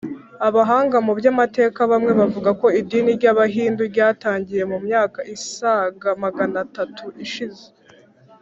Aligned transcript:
abahanga 0.47 0.97
mu 1.05 1.13
by’amateka 1.19 1.79
bamwe 1.91 2.11
bavuga 2.19 2.49
ko 2.61 2.67
idini 2.79 3.11
ry’abahindu 3.17 3.81
ryatangiye 3.93 4.63
mu 4.71 4.77
myaka 4.85 5.19
isaga 5.35 6.09
magana 6.23 6.57
tatu 6.75 7.07
ishize 7.25 7.65